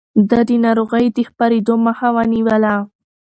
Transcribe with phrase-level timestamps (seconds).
[0.29, 2.75] ده د ناروغيو د خپرېدو مخه ونيوله.